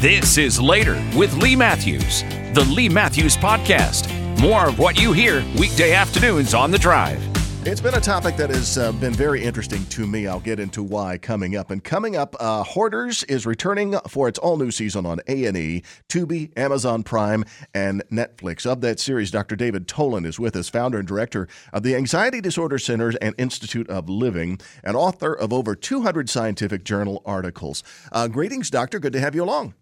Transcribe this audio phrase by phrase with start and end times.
[0.00, 2.22] This is Later with Lee Matthews,
[2.54, 4.08] the Lee Matthews Podcast.
[4.40, 7.22] More of what you hear weekday afternoons on the drive.
[7.66, 10.26] It's been a topic that has uh, been very interesting to me.
[10.26, 11.70] I'll get into why coming up.
[11.70, 17.02] And coming up, uh, Hoarders is returning for its all-new season on A&E, Tubi, Amazon
[17.02, 17.44] Prime,
[17.74, 18.64] and Netflix.
[18.64, 19.54] Of that series, Dr.
[19.54, 23.90] David Tolin is with us, founder and director of the Anxiety Disorder Centers and Institute
[23.90, 27.82] of Living, and author of over 200 scientific journal articles.
[28.10, 28.98] Uh, greetings, doctor.
[28.98, 29.74] Good to have you along.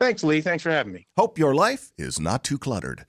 [0.00, 0.40] Thanks, Lee.
[0.40, 1.06] Thanks for having me.
[1.18, 3.04] Hope your life is not too cluttered.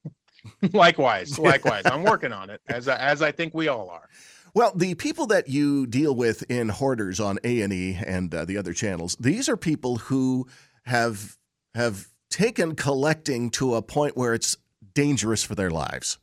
[0.72, 1.82] likewise, likewise.
[1.86, 4.08] I'm working on it as I, as I think we all are.
[4.54, 8.44] Well, the people that you deal with in Hoarders on A and E and uh,
[8.44, 10.46] the other channels, these are people who
[10.84, 11.38] have
[11.74, 14.56] have taken collecting to a point where it's
[14.92, 16.18] dangerous for their lives.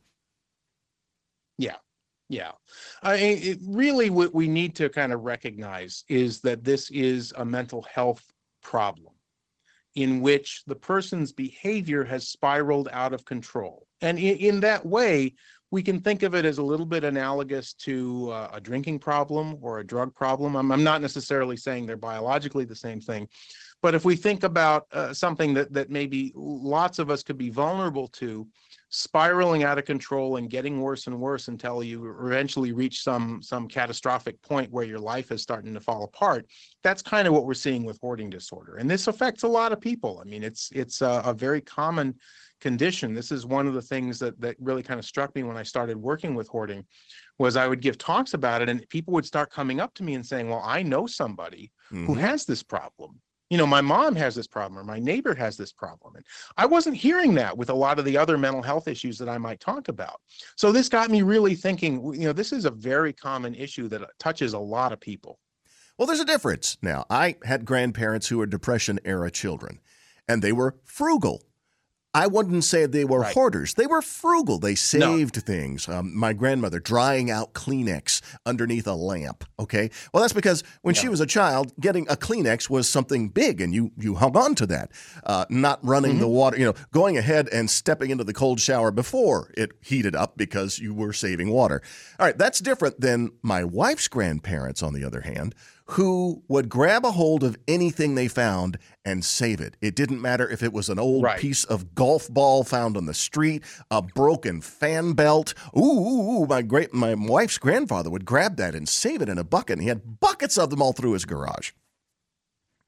[1.58, 1.78] Yeah,
[2.28, 2.52] yeah.
[3.02, 7.46] I mean, really, what we need to kind of recognize is that this is a
[7.46, 9.14] mental health problem
[9.96, 13.88] in which the person's behavior has spiraled out of control.
[14.02, 15.34] And in, in that way,
[15.72, 19.58] we can think of it as a little bit analogous to uh, a drinking problem
[19.62, 20.56] or a drug problem.
[20.56, 23.28] I'm, I'm, not necessarily saying they're biologically the same thing,
[23.82, 27.50] but if we think about uh, something that that maybe lots of us could be
[27.50, 28.48] vulnerable to,
[28.90, 33.68] spiraling out of control and getting worse and worse until you eventually reach some some
[33.68, 36.46] catastrophic point where your life is starting to fall apart.
[36.84, 39.80] That's kind of what we're seeing with hoarding disorder and this affects a lot of
[39.80, 40.22] people.
[40.24, 42.16] I mean it's it's a, a very common
[42.60, 43.14] condition.
[43.14, 45.64] This is one of the things that that really kind of struck me when i
[45.64, 46.86] started working with hoarding
[47.38, 50.14] was i would give talks about it and people would start coming up to me
[50.16, 52.06] and saying well i know somebody mm-hmm.
[52.06, 55.58] who has this problem you know, my mom has this problem or my neighbor has
[55.58, 56.16] this problem.
[56.16, 56.26] And
[56.58, 59.38] I wasn't hearing that with a lot of the other mental health issues that I
[59.38, 60.22] might talk about.
[60.56, 64.04] So this got me really thinking, you know, this is a very common issue that
[64.04, 65.40] uh, touches a lot of people.
[65.98, 66.78] Well, there's a difference.
[66.82, 69.80] Now, I had grandparents who were Depression era children,
[70.28, 71.44] and they were frugal.
[72.14, 73.34] I wouldn't say they were right.
[73.34, 73.76] hoarders.
[73.76, 74.58] They were frugal.
[74.58, 75.42] They saved no.
[75.42, 75.88] things.
[75.88, 79.44] Um, my grandmother drying out Kleenex underneath a lamp.
[79.60, 81.02] Okay, well that's because when yeah.
[81.02, 84.56] she was a child, getting a Kleenex was something big, and you you hung on
[84.56, 84.92] to that.
[85.24, 86.22] Uh, not running mm-hmm.
[86.22, 90.16] the water, you know, going ahead and stepping into the cold shower before it heated
[90.16, 91.82] up because you were saving water.
[92.20, 95.54] All right, that's different than my wife's grandparents, on the other hand
[95.94, 99.76] who would grab a hold of anything they found and save it.
[99.82, 101.40] It didn't matter if it was an old right.
[101.40, 103.62] piece of golf ball found on the street,
[103.92, 105.54] a broken fan belt.
[105.78, 109.38] Ooh, ooh, ooh, my great my wife's grandfather would grab that and save it in
[109.38, 109.74] a bucket.
[109.74, 111.72] And he had buckets of them all through his garage.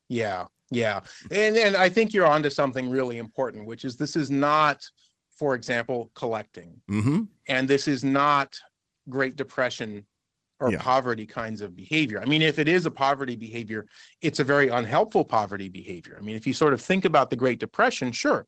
[0.08, 1.02] Yeah, yeah.
[1.30, 4.82] And and I think you're onto something really important, which is this is not,
[5.30, 6.82] for example, collecting.
[6.90, 7.24] Mm-hmm.
[7.50, 8.58] And this is not
[9.10, 10.06] Great Depression
[10.62, 10.78] or yeah.
[10.80, 12.22] poverty kinds of behavior.
[12.22, 13.88] I mean, if it is a poverty behavior,
[14.22, 16.16] it's a very unhelpful poverty behavior.
[16.18, 18.48] I mean, if you sort of think about the Great Depression, sure,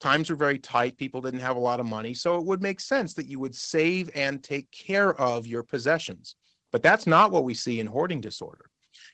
[0.00, 2.80] times were very tight, people didn't have a lot of money, so it would make
[2.80, 6.36] sense that you would save and take care of your possessions.
[6.72, 8.66] But that's not what we see in hoarding disorder.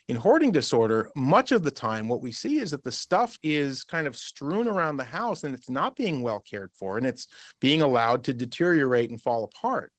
[0.09, 3.85] In hoarding disorder, much of the time, what we see is that the stuff is
[3.85, 7.27] kind of strewn around the house and it's not being well cared for and it's
[7.61, 9.93] being allowed to deteriorate and fall apart.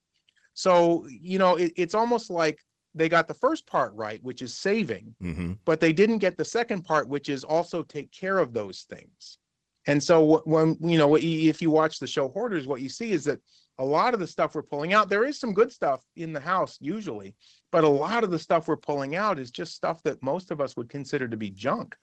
[0.54, 2.60] So, you know, it, it's almost like
[2.94, 5.54] they got the first part right, which is saving, mm-hmm.
[5.66, 9.38] but they didn't get the second part, which is also take care of those things.
[9.88, 13.24] And so, when you know, if you watch the show Hoarders, what you see is
[13.26, 13.40] that
[13.78, 16.40] a lot of the stuff we're pulling out, there is some good stuff in the
[16.40, 17.36] house usually,
[17.72, 20.62] but a lot of the stuff we're pulling out is just stuff that most of
[20.62, 21.96] us would consider to be junk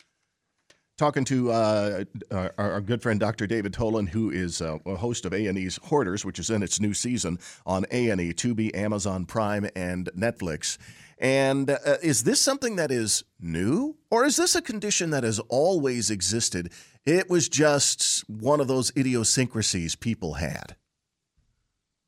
[0.98, 3.46] talking to uh, our, our, good friend Dr.
[3.46, 6.94] David Tolin, who is uh, a host of A&E's Hoarders, which is in its new
[6.94, 10.78] season on A&E, Tubi, Amazon Prime, and Netflix.
[11.22, 15.38] And uh, is this something that is new, or is this a condition that has
[15.48, 16.72] always existed?
[17.06, 20.74] It was just one of those idiosyncrasies people had.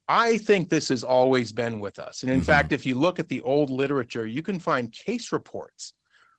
[0.08, 2.24] I think this has always been with us.
[2.24, 2.44] And in mm-hmm.
[2.44, 5.94] fact, if you look at the old literature, you can find case reports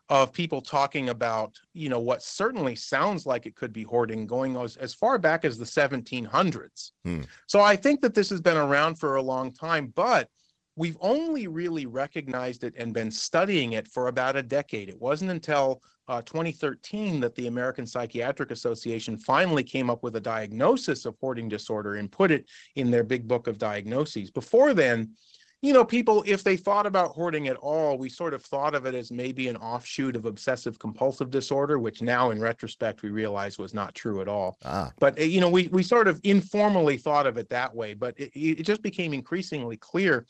[0.10, 4.58] of people talking about, you know, what certainly sounds like it could be hoarding going
[4.58, 6.92] as, as far back as the 1700s.
[7.06, 7.22] Hmm.
[7.48, 10.30] So I think that this has been around for a long time, but
[10.76, 14.90] we've only really recognized it and been studying it for about a decade.
[14.90, 20.22] It wasn't until uh, 2013 that the American Psychiatric Association finally came up with a
[20.22, 22.46] diagnosis of hoarding disorder and put it
[22.76, 24.30] in their big book of diagnoses.
[24.30, 25.16] Before then,
[25.62, 28.86] you know, people, if they thought about hoarding at all, we sort of thought of
[28.86, 33.58] it as maybe an offshoot of obsessive compulsive disorder, which now in retrospect we realize
[33.58, 34.58] was not true at all.
[34.64, 34.92] Ah.
[35.00, 38.14] But, eh, you know, we, we sort of informally thought of it that way, but
[38.20, 40.28] it, it just became increasingly clear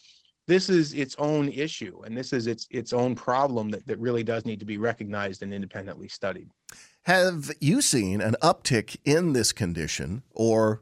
[0.48, 4.24] this is its own issue and this is its its own problem that, that really
[4.24, 6.50] does need to be recognized and independently studied.
[7.04, 10.82] Have you seen an uptick in this condition or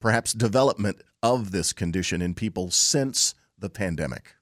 [0.00, 4.34] perhaps development of this condition in people since the pandemic?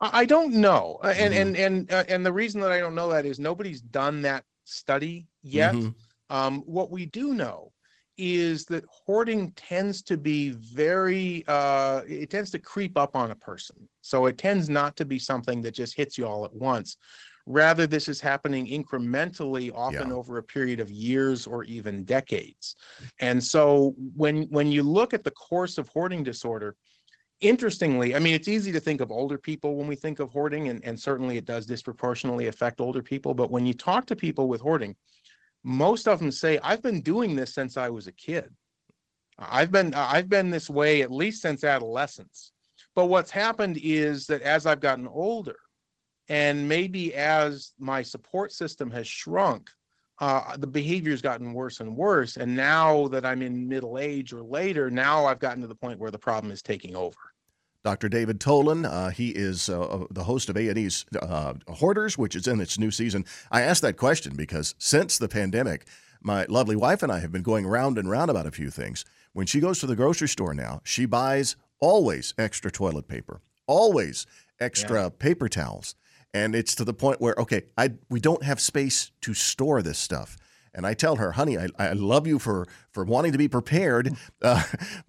[0.00, 1.42] I don't know, uh, and mm-hmm.
[1.42, 4.44] and and uh, and the reason that I don't know that is nobody's done that
[4.64, 5.74] study yet.
[5.74, 5.88] Mm-hmm.
[6.30, 7.72] Um, what we do know
[8.18, 13.36] is that hoarding tends to be very uh, it tends to creep up on a
[13.36, 13.76] person.
[14.02, 16.96] So it tends not to be something that just hits you all at once.
[17.46, 20.14] Rather this is happening incrementally often yeah.
[20.14, 22.76] over a period of years or even decades.
[23.20, 26.76] And so when when you look at the course of hoarding disorder
[27.40, 30.70] interestingly i mean it's easy to think of older people when we think of hoarding
[30.70, 33.32] and, and certainly it does disproportionately affect older people.
[33.32, 34.96] But when you talk to people with hoarding
[35.64, 38.50] most of them say i've been doing this since i was a kid.
[39.38, 42.52] I've been i've been this way at least since adolescence.
[42.94, 45.56] But what's happened is that as i've gotten older
[46.28, 49.70] and maybe as my support system has shrunk
[50.20, 52.36] uh, the behavior has gotten worse and worse.
[52.36, 56.00] And now that i'm in middle age or later now i've gotten to the point
[56.00, 57.16] where the problem is taking over
[57.84, 58.08] Dr.
[58.08, 62.46] David Tolin, uh, he is uh, uh the host of A&E's uh, Hoarders, which is
[62.46, 63.24] in its new season.
[63.50, 65.86] I asked that question because since the pandemic,
[66.20, 69.04] my lovely wife and I have been going round and round about a few things.
[69.32, 74.26] When she goes to the grocery store now, she buys always extra toilet paper, always
[74.60, 75.08] extra yeah.
[75.10, 75.94] paper towels.
[76.34, 79.98] And it's to the point where, okay, I, we don't have space to store this
[79.98, 80.36] stuff.
[80.78, 84.14] And I tell her, honey, I, I love you for, for wanting to be prepared,
[84.42, 84.62] uh,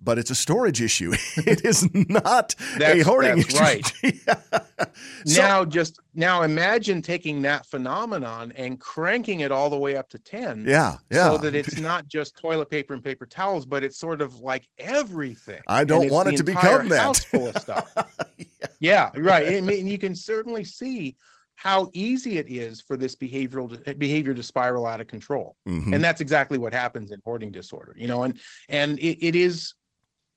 [0.04, 1.13] but it's a storage issue.
[1.38, 3.62] it is not that's, a hoarding that's issue.
[3.62, 4.92] right.
[5.27, 10.10] so, now, just now imagine taking that phenomenon and cranking it all the way up
[10.10, 10.66] to 10.
[10.68, 10.95] Yeah.
[11.12, 11.30] Yeah.
[11.30, 14.68] So that it's not just toilet paper and paper towels, but it's sort of like
[14.80, 15.62] everything.
[15.68, 17.00] I don't want it to become that.
[17.00, 17.94] House full of stuff.
[18.38, 18.45] yeah.
[18.80, 19.54] yeah, right.
[19.56, 21.16] I mean, you can certainly see
[21.60, 23.70] how easy it is for this behavioral
[24.00, 25.94] behavior to spiral out of control mm-hmm.
[25.94, 28.40] and that's exactly what happens in hoarding disorder you know and
[28.70, 29.74] and it, it is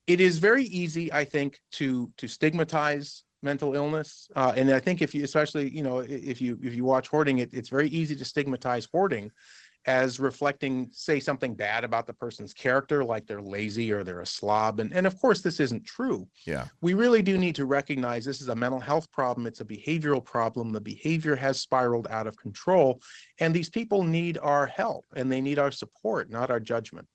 [0.05, 5.01] it is very easy i think to to stigmatize mental illness uh, and i think
[5.01, 8.15] if you especially you know if you if you watch hoarding it, it's very easy
[8.15, 9.31] to stigmatize hoarding
[9.85, 14.25] as reflecting, say, something bad about the person's character, like they're lazy or they're a
[14.25, 14.79] slob.
[14.79, 16.27] And, and of course, this isn't true.
[16.45, 16.67] Yeah.
[16.81, 19.45] We really do need to recognize this is a mental health problem.
[19.45, 20.71] It's a behavioral problem.
[20.71, 23.01] The behavior has spiraled out of control.
[23.39, 27.07] And these people need our help and they need our support, not our judgment.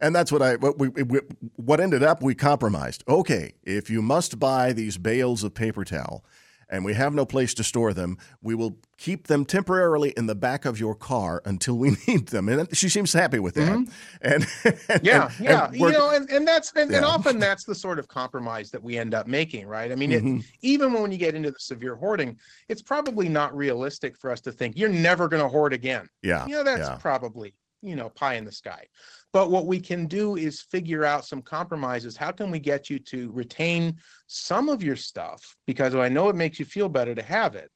[0.00, 1.20] And that's what I what we, we
[1.56, 3.04] what ended up we compromised.
[3.06, 6.24] Okay, if you must buy these bales of paper towel,
[6.70, 10.34] and we have no place to store them, we will keep them temporarily in the
[10.34, 12.48] back of your car until we need them.
[12.48, 13.68] And she seems happy with that.
[13.68, 13.92] Mm-hmm.
[14.22, 14.46] And,
[14.88, 16.98] and, yeah, and, yeah, you know, and, and that's and, yeah.
[16.98, 19.90] and, often that's the sort of compromise that we end up making, right?
[19.90, 20.36] I mean, mm-hmm.
[20.38, 22.38] it, even when you get into the severe hoarding,
[22.68, 26.08] it's probably not realistic for us to think you're never going to hoard again.
[26.22, 26.96] Yeah, you know, that's yeah.
[26.96, 28.86] probably you know pie in the sky.
[29.32, 32.16] But what we can do is figure out some compromises.
[32.16, 33.96] How can we get you to retain
[34.26, 35.56] some of your stuff?
[35.66, 37.70] Because I know it makes you feel better to have it,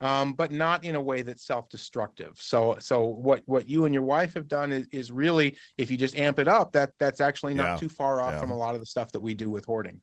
[0.00, 2.34] um, but not in a way that's self-destructive.
[2.38, 5.96] So, so what what you and your wife have done is, is really, if you
[5.96, 7.76] just amp it up, that that's actually not yeah.
[7.76, 8.40] too far off yeah.
[8.40, 10.00] from a lot of the stuff that we do with hoarding.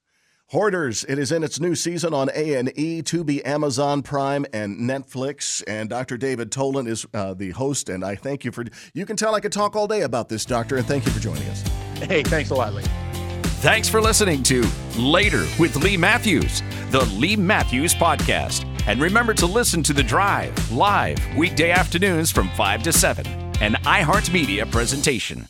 [0.52, 1.04] Hoarders.
[1.04, 5.64] It is in its new season on A&E, Tubi, Amazon Prime, and Netflix.
[5.68, 6.18] And Dr.
[6.18, 7.88] David Tolin is uh, the host.
[7.88, 8.66] And I thank you for.
[8.96, 10.78] You can tell I could talk all day about this, Doctor.
[10.78, 11.62] And thank you for joining us.
[12.00, 12.84] Hey, thanks a lot, Lee.
[13.62, 18.66] Thanks for listening to Later with Lee Matthews, the Lee Matthews Podcast.
[18.88, 23.28] And remember to listen to The Drive live weekday afternoons from 5 to 7,
[23.62, 25.46] an iHeartMedia presentation.